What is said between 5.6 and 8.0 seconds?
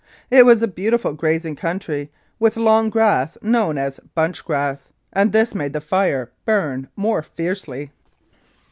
the fire burn more fiercely.